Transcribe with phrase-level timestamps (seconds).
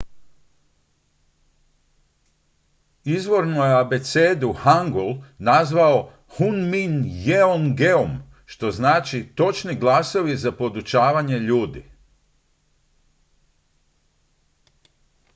[3.17, 5.11] "izvorno je abecedu hangul
[5.49, 5.97] nazvao
[6.35, 6.93] hunmin
[7.25, 8.11] jeongeum
[8.51, 11.83] što znači "točni glasovi za podučavanje ljudi"".